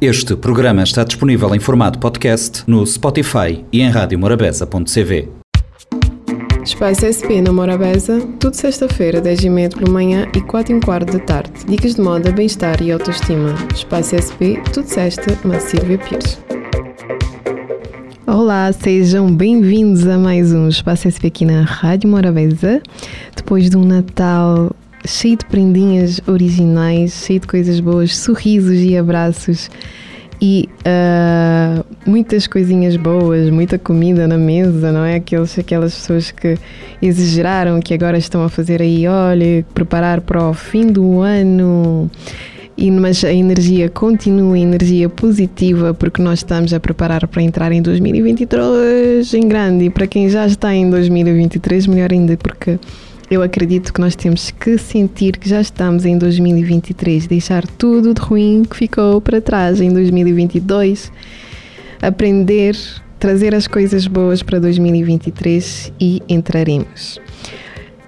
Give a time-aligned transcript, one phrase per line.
[0.00, 5.28] Este programa está disponível em formato podcast no Spotify e em radiomorabeza.cv.
[6.64, 11.52] Espaço SP na Morabeza, tudo sexta-feira, 10h30 pela manhã e 4 h quarto da tarde.
[11.68, 13.54] Dicas de moda, bem-estar e autoestima.
[13.74, 16.38] Espaço SP, tudo sexta, na Silvia Pires.
[18.26, 22.80] Olá, sejam bem-vindos a mais um Espaço SP aqui na Rádio Morabeza.
[23.36, 24.74] Depois de um Natal
[25.10, 29.68] cheio de prendinhas originais, cheio de coisas boas, sorrisos e abraços
[30.40, 35.16] e uh, muitas coisinhas boas, muita comida na mesa, não é?
[35.16, 36.56] Aqueles, aquelas pessoas que
[37.02, 42.10] exageraram, que agora estão a fazer aí, olha, preparar para o fim do ano.
[42.74, 47.70] E, mas a energia continua, a energia positiva, porque nós estamos a preparar para entrar
[47.72, 49.84] em 2023 em grande.
[49.84, 52.78] E para quem já está em 2023, melhor ainda, porque
[53.30, 58.20] eu acredito que nós temos que sentir que já estamos em 2023, deixar tudo de
[58.20, 61.12] ruim que ficou para trás em 2022,
[62.02, 62.76] aprender,
[63.20, 67.20] trazer as coisas boas para 2023 e entraremos.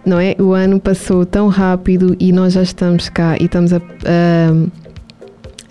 [0.04, 0.34] Não é?
[0.40, 3.80] O ano passou tão rápido e nós já estamos cá e estamos a, a,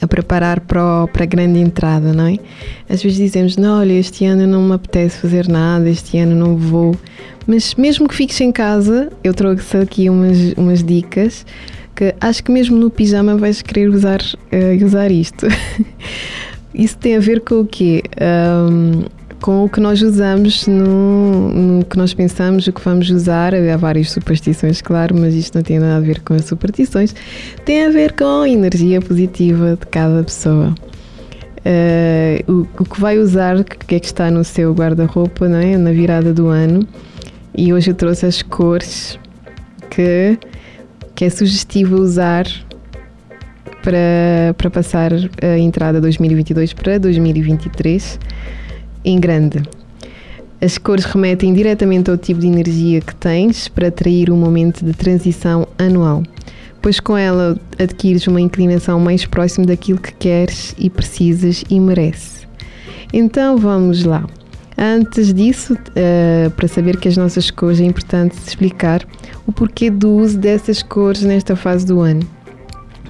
[0.02, 2.38] a preparar para, para a grande entrada, não é?
[2.90, 6.58] Às vezes dizemos, não, olha, este ano não me apetece fazer nada, este ano não
[6.58, 6.96] vou
[7.48, 11.46] mas mesmo que fiques em casa, eu trouxe aqui umas, umas dicas
[11.96, 15.48] que acho que mesmo no pijama vais querer usar, uh, usar isto.
[16.74, 18.02] Isso tem a ver com o quê?
[18.22, 19.04] Um,
[19.42, 23.54] com o que nós usamos, no, no, que nós pensamos, o que vamos usar.
[23.56, 27.14] Há várias superstições, claro, mas isto não tem nada a ver com as superstições.
[27.66, 30.74] Tem a ver com a energia positiva de cada pessoa.
[31.58, 35.60] Uh, o, o, que vai usar, o que é que está no seu guarda-roupa, não
[35.60, 35.78] é?
[35.78, 36.88] Na virada do ano
[37.56, 39.20] e hoje eu trouxe as cores
[39.90, 40.38] que,
[41.14, 42.46] que é sugestivo usar
[43.84, 48.20] para, para passar a entrada 2022 para 2023
[49.04, 49.62] em grande.
[50.62, 54.94] As cores remetem diretamente ao tipo de energia que tens para atrair um momento de
[54.94, 56.22] transição anual,
[56.82, 62.48] pois com ela adquires uma inclinação mais próxima daquilo que queres e precisas e mereces.
[63.12, 64.24] Então vamos lá.
[64.78, 69.06] Antes disso, uh, para saber que as nossas cores é importante explicar
[69.46, 72.22] o porquê do uso dessas cores nesta fase do ano.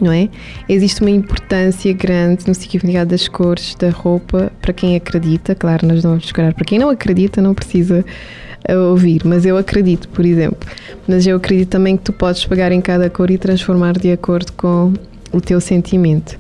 [0.02, 0.30] Não é?
[0.68, 5.54] Existe uma importância grande no significado das cores da roupa para quem acredita.
[5.54, 8.04] Claro, nós não vamos escolher para quem não acredita, não precisa
[8.68, 10.68] uh, ouvir, mas eu acredito, por exemplo.
[11.08, 14.52] Mas eu acredito também que tu podes pegar em cada cor e transformar de acordo
[14.54, 14.94] com
[15.32, 16.36] o teu sentimento.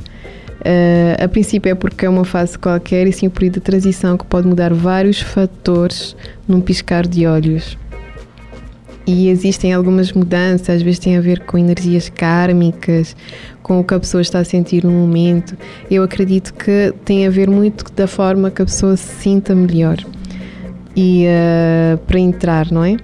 [0.61, 4.17] Uh, a princípio é porque é uma fase qualquer e sim um período de transição
[4.17, 6.15] que pode mudar vários fatores
[6.47, 7.77] num piscar de olhos.
[9.05, 13.15] E existem algumas mudanças, às vezes tem a ver com energias kármicas,
[13.63, 15.57] com o que a pessoa está a sentir no momento.
[15.89, 19.97] Eu acredito que tem a ver muito da forma que a pessoa se sinta melhor
[20.95, 22.97] e uh, para entrar, não é?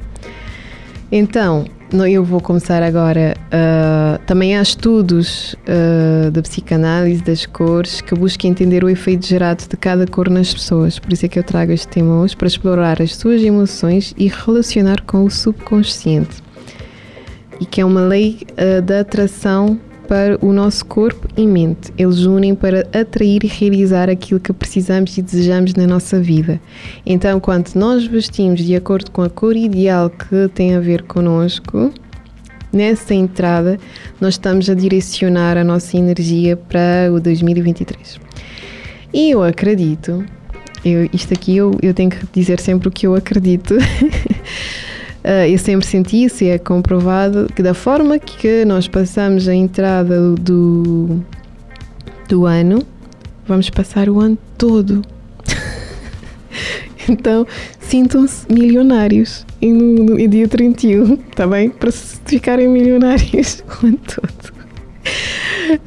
[1.12, 3.34] Então, eu vou começar agora.
[3.48, 9.64] Uh, também há estudos uh, da psicanálise das cores que buscam entender o efeito gerado
[9.68, 11.00] de cada cor nas pessoas.
[11.00, 14.28] Por isso é que eu trago este tema hoje para explorar as suas emoções e
[14.28, 16.44] relacionar com o subconsciente.
[17.59, 21.91] E que é uma lei uh, da atração para o nosso corpo e mente.
[21.97, 26.59] Eles unem para atrair e realizar aquilo que precisamos e desejamos na nossa vida.
[27.06, 31.94] Então, quando nós vestimos de acordo com a cor ideal que tem a ver connosco,
[32.72, 33.78] nessa entrada,
[34.19, 38.19] nós estamos a direcionar a nossa energia para o 2023.
[39.13, 40.25] E eu acredito,
[40.84, 43.75] eu, isto aqui eu, eu tenho que dizer sempre o que eu acredito.
[45.27, 49.53] Uh, eu sempre senti isso e é comprovado que da forma que nós passamos a
[49.53, 51.19] entrada do,
[52.29, 52.81] do ano,
[53.45, 55.01] vamos passar o ano todo.
[57.09, 57.45] então,
[57.77, 61.71] sintam-se milionários e no, no, dia 31, está bem?
[61.71, 64.53] Para ficarem milionários o ano todo.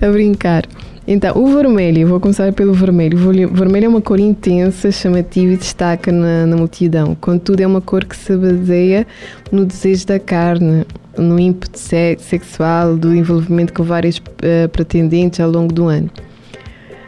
[0.03, 0.67] a brincar.
[1.07, 3.17] Então, o vermelho, vou começar pelo vermelho.
[3.19, 7.17] O vermelho é uma cor intensa, chamativa e destaca na, na multidão.
[7.19, 9.07] Contudo, é uma cor que se baseia
[9.51, 10.85] no desejo da carne,
[11.17, 16.11] no ímpeto sexual, do envolvimento com vários uh, pretendentes ao longo do ano.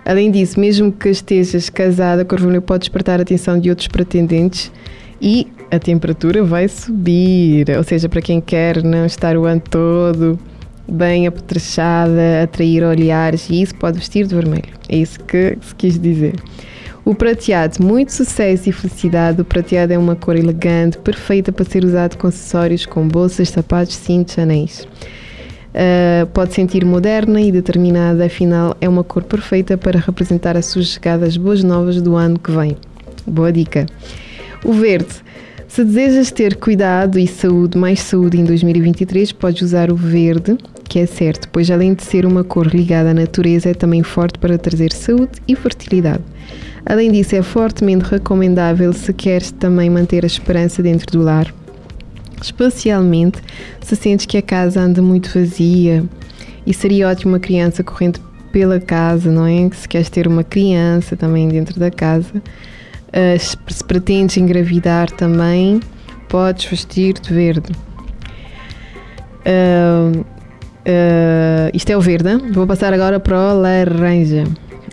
[0.05, 3.88] Além disso, mesmo que estejas casada, a cor vermelha pode despertar a atenção de outros
[3.88, 4.73] pretendentes
[5.21, 7.67] e a temperatura vai subir.
[7.77, 10.38] Ou seja, para quem quer não estar o ano todo
[10.93, 14.73] bem apetrechada, atrair olhares e isso pode vestir de vermelho.
[14.89, 16.35] É isso que se quis dizer.
[17.05, 19.41] O prateado, muito sucesso e felicidade.
[19.41, 23.97] O prateado é uma cor elegante, perfeita para ser usado com acessórios como bolsas, sapatos,
[23.97, 24.87] cintos, anéis.
[25.73, 30.88] Uh, pode sentir moderna e determinada, afinal, é uma cor perfeita para representar as suas
[30.88, 32.77] chegadas boas novas do ano que vem.
[33.27, 33.87] Boa dica.
[34.65, 35.15] O verde.
[35.73, 40.99] Se desejas ter cuidado e saúde, mais saúde em 2023, podes usar o verde, que
[40.99, 44.59] é certo, pois além de ser uma cor ligada à natureza, é também forte para
[44.59, 46.23] trazer saúde e fertilidade.
[46.85, 51.51] Além disso, é fortemente recomendável se queres também manter a esperança dentro do lar
[52.43, 53.41] especialmente
[53.81, 56.05] se sentes que a casa anda muito vazia
[56.67, 58.21] e seria ótimo uma criança correndo
[58.53, 59.71] pela casa, não é?
[59.73, 62.43] Se queres ter uma criança também dentro da casa,
[63.12, 65.81] uh, se pretendes engravidar também,
[66.29, 67.73] podes vestir de verde.
[69.47, 74.44] Uh, uh, isto é o verde, vou passar agora para o laranja.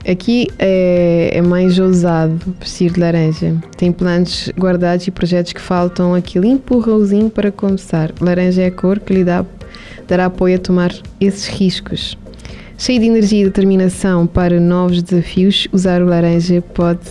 [0.09, 3.55] Aqui é, é, mais ousado vestir de laranja.
[3.77, 8.11] Tem planos guardados e projetos que faltam aquele empurrãozinho para começar.
[8.21, 9.45] Laranja é a cor que lhe dá,
[10.07, 12.17] dará apoio a tomar esses riscos.
[12.77, 17.01] Cheio de energia e determinação para novos desafios, usar o laranja pode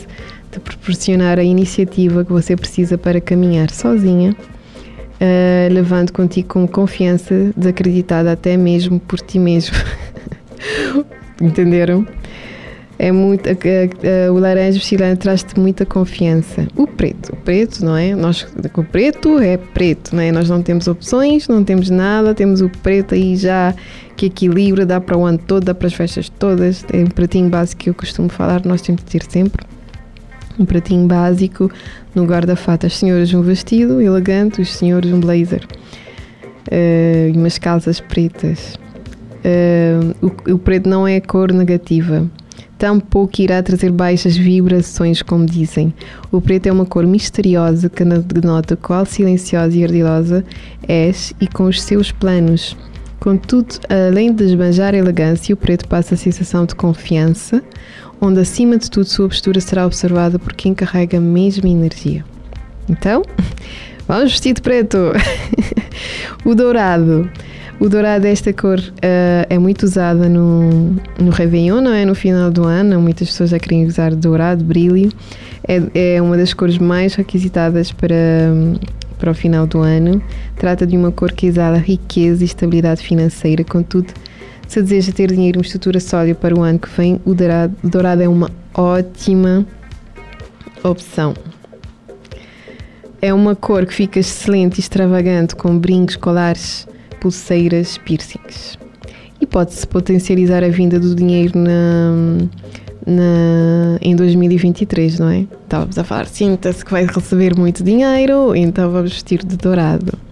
[0.58, 7.52] te proporcionar a iniciativa que você precisa para caminhar sozinha, uh, levando contigo com confiança,
[7.56, 9.76] desacreditada até mesmo por ti mesmo.
[11.40, 12.06] Entenderam?
[12.98, 13.48] é muito,
[14.32, 16.66] o laranja oscilante traz-te muita confiança.
[16.74, 18.14] O preto, o preto, não é?
[18.14, 20.32] Nós, o preto é preto, não é?
[20.32, 23.72] Nós não temos opções, não temos nada, temos o preto aí já
[24.16, 26.84] que equilibra, dá para o ano todo, dá para as festas todas.
[26.92, 29.64] É um pratinho básico que eu costumo falar, nós temos de ter sempre.
[30.58, 31.70] Um pratinho básico
[32.14, 32.86] no guarda-fato.
[32.86, 35.66] As senhoras um vestido elegante, os senhores um blazer.
[36.70, 38.78] Uh, e umas calças pretas.
[39.44, 42.28] Uh, o, o preto não é cor negativa
[42.78, 45.92] tampouco irá trazer baixas vibrações, como dizem.
[46.30, 50.44] O preto é uma cor misteriosa que denota qual silenciosa e ardilosa
[50.86, 52.76] és e com os seus planos.
[53.18, 57.62] Contudo, além de esbanjar a elegância, o preto passa a sensação de confiança,
[58.20, 62.24] onde acima de tudo sua postura será observada por quem carrega a mesma energia.
[62.88, 63.22] Então,
[64.06, 65.12] vamos vestir de preto!
[66.44, 67.30] o dourado.
[67.80, 72.04] O dourado desta cor uh, é muito usada no, no Réveillon, não é?
[72.04, 75.12] No final do ano, muitas pessoas já querem usar dourado, brilho.
[75.66, 78.16] É, é uma das cores mais requisitadas para,
[79.16, 80.20] para o final do ano.
[80.56, 84.12] Trata de uma cor que exala riqueza e estabilidade financeira, contudo,
[84.68, 88.22] se deseja ter dinheiro e estrutura sólida para o ano que vem, o dourado, dourado
[88.22, 89.66] é uma ótima
[90.84, 91.34] opção.
[93.20, 96.86] É uma cor que fica excelente e extravagante com brincos, colares
[97.18, 98.78] pulseiras, piercings.
[99.40, 102.46] E pode-se potencializar a vinda do dinheiro na,
[103.06, 105.46] na, em 2023, não é?
[105.62, 110.27] Estávamos a falar, sinta-se que vai receber muito dinheiro, então vamos vestir de dourado.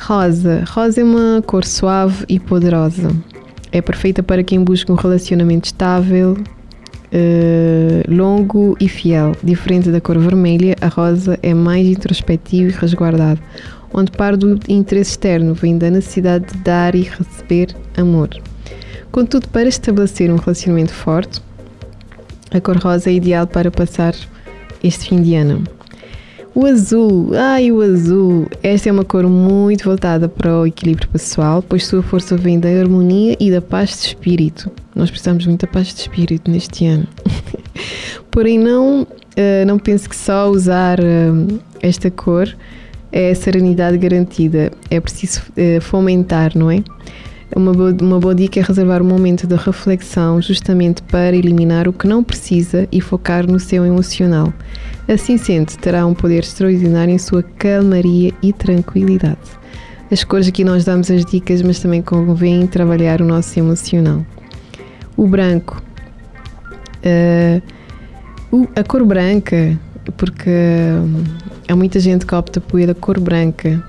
[0.00, 0.64] Rosa.
[0.68, 3.10] Rosa é uma cor suave e poderosa.
[3.70, 6.36] É perfeita para quem busca um relacionamento estável,
[7.12, 9.32] Uh, longo e fiel.
[9.42, 13.40] Diferente da cor vermelha, a rosa é mais introspectiva e resguardada
[13.92, 18.28] onde parte do interesse externo vem da necessidade de dar e receber amor.
[19.10, 21.42] Contudo, para estabelecer um relacionamento forte,
[22.50, 24.14] a cor rosa é ideal para passar
[24.82, 25.64] este fim de ano.
[26.52, 31.62] O azul, ai o azul, esta é uma cor muito voltada para o equilíbrio pessoal,
[31.62, 34.70] pois sua força vem da harmonia e da paz de espírito.
[34.94, 37.06] Nós precisamos muito da paz de espírito neste ano.
[38.32, 42.52] Porém, não, uh, não pense que só usar uh, esta cor
[43.12, 44.72] é serenidade garantida.
[44.90, 46.82] É preciso é, fomentar, não é?
[47.54, 51.92] Uma boa, uma boa dica é reservar um momento de reflexão justamente para eliminar o
[51.92, 54.52] que não precisa e focar no seu emocional.
[55.08, 59.38] Assim sendo, terá um poder extraordinário em sua calmaria e tranquilidade.
[60.10, 64.24] As cores aqui nós damos as dicas, mas também convém trabalhar o nosso emocional.
[65.16, 65.82] O branco.
[67.04, 67.62] Uh,
[68.76, 69.78] a cor branca
[70.16, 71.24] porque hum,
[71.68, 73.82] há muita gente que opta pela cor branca.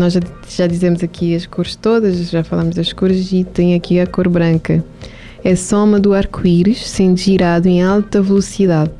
[0.00, 4.00] Nós já, já dizemos aqui as cores todas, já falamos das cores e tem aqui
[4.00, 4.82] a cor branca.
[5.44, 8.92] É soma do arco-íris sendo girado em alta velocidade,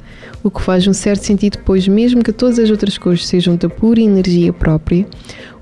[0.42, 3.66] o que faz um certo sentido, pois, mesmo que todas as outras cores sejam da
[3.66, 5.07] pura energia própria,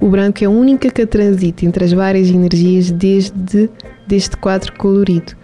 [0.01, 3.71] o branco é a única que transita entre as várias energias desde
[4.09, 5.37] deste quadro colorido.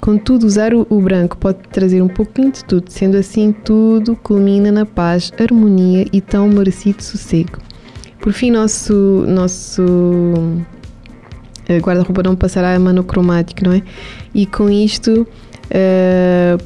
[0.00, 4.70] Contudo, usar o, o branco pode trazer um pouquinho de tudo, sendo assim, tudo culmina
[4.70, 7.71] na paz, harmonia e tão merecido sossego.
[8.22, 9.82] Por fim, nosso, nosso
[11.68, 13.82] eh, guarda-roupa não passará a monocromático, não é?
[14.32, 15.26] E com isto
[15.66, 16.64] uh,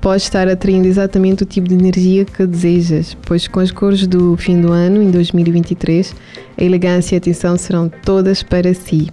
[0.00, 4.36] pode estar atraindo exatamente o tipo de energia que desejas, pois com as cores do
[4.36, 6.14] fim do ano, em 2023,
[6.56, 9.08] a elegância e a atenção serão todas para si.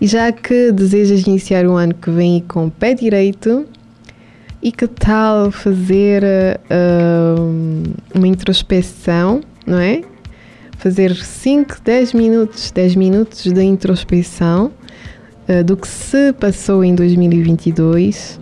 [0.00, 3.66] E já que desejas iniciar o ano que vem com o pé direito,
[4.62, 7.82] e que tal fazer uh,
[8.14, 10.02] uma introspeção, não é?
[10.78, 14.72] Fazer 5, 10 minutos, 10 minutos de introspeção
[15.48, 18.38] uh, do que se passou em 2022.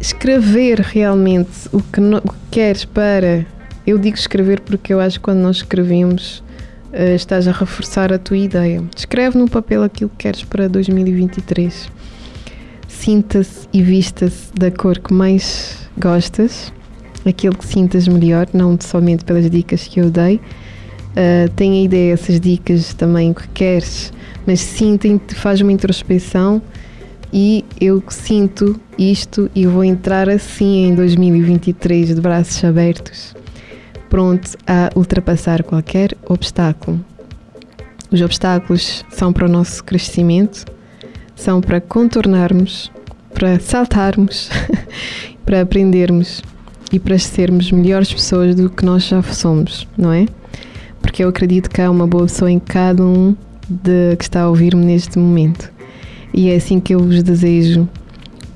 [0.00, 3.46] Escrever realmente o que, no, o que queres para.
[3.86, 6.38] Eu digo escrever porque eu acho que quando nós escrevemos
[6.92, 8.82] uh, estás a reforçar a tua ideia.
[8.96, 11.96] Escreve no papel aquilo que queres para 2023
[13.06, 16.72] sinta-se e vista-se da cor que mais gostas,
[17.24, 20.40] aquilo que sintas melhor, não somente pelas dicas que eu dei.
[21.16, 24.12] Uh, tenha ideia essas dicas também que queres,
[24.46, 26.60] mas sinta, faz uma introspeção
[27.32, 33.34] e eu sinto isto e vou entrar assim em 2023 de braços abertos,
[34.10, 37.02] pronto a ultrapassar qualquer obstáculo.
[38.10, 40.64] Os obstáculos são para o nosso crescimento,
[41.34, 42.90] são para contornarmos,
[43.34, 44.48] para saltarmos,
[45.44, 46.42] para aprendermos
[46.92, 50.26] e para sermos melhores pessoas do que nós já somos, não é?
[51.06, 53.34] Porque eu acredito que há uma boa pessoa em cada um
[53.70, 55.72] de, que está a ouvir-me neste momento.
[56.34, 57.88] E é assim que eu vos desejo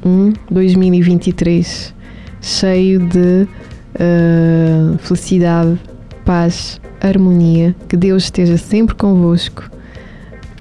[0.04, 1.94] um 2023
[2.42, 3.46] cheio de
[3.94, 5.78] uh, felicidade,
[6.24, 9.70] paz, harmonia, que Deus esteja sempre convosco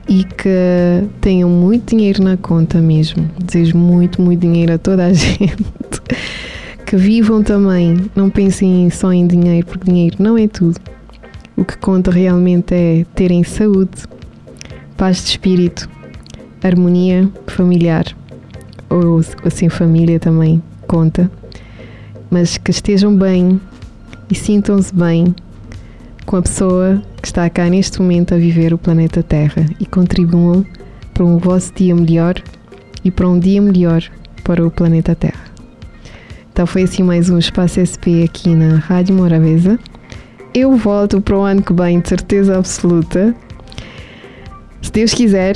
[0.08, 3.28] e que tenham muito dinheiro na conta mesmo.
[3.44, 5.56] Desejo muito, muito dinheiro a toda a gente.
[6.86, 10.80] que vivam também, não pensem só em dinheiro, porque dinheiro não é tudo.
[11.60, 14.08] O que conta realmente é terem saúde,
[14.96, 15.90] paz de espírito,
[16.64, 18.06] harmonia familiar,
[18.90, 21.30] ou assim família também conta,
[22.32, 23.60] mas que estejam bem
[24.30, 25.36] e sintam-se bem
[26.26, 30.66] com a pessoa que está cá neste momento a viver o planeta Terra e contribuam
[31.14, 32.36] para um vosso dia melhor
[33.04, 34.02] e para um dia melhor
[34.46, 35.44] para o planeta Terra.
[36.54, 39.78] Então foi assim mais um Espaço SP aqui na Rádio Morabeza.
[40.60, 43.34] Eu volto para o ano que vem, de certeza absoluta.
[44.82, 45.56] Se Deus quiser.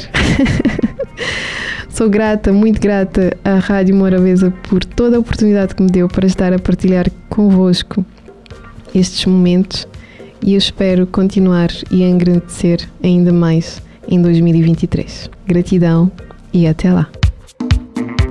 [1.91, 6.25] Sou grata, muito grata à Rádio Morabeza por toda a oportunidade que me deu para
[6.25, 8.05] estar a partilhar convosco
[8.95, 9.85] estes momentos
[10.41, 15.29] e eu espero continuar e engrandecer ainda mais em 2023.
[15.45, 16.09] Gratidão
[16.53, 17.09] e até lá!